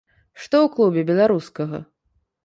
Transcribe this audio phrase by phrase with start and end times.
[0.43, 1.83] Што ў клубе беларускага?